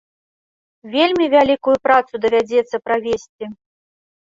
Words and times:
Вельмі 0.95 1.25
вялікую 1.35 1.77
працу 1.85 2.13
давядзецца 2.25 2.77
правесці. 2.89 3.53